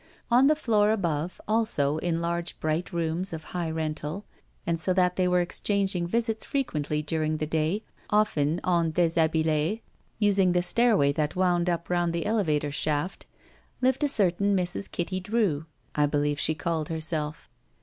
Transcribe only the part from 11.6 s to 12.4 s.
up round the